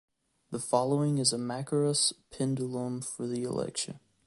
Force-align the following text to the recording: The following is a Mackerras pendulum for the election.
The 0.49 0.57
following 0.57 1.19
is 1.19 1.31
a 1.31 1.37
Mackerras 1.37 2.11
pendulum 2.31 3.01
for 3.03 3.27
the 3.27 3.43
election. 3.43 3.99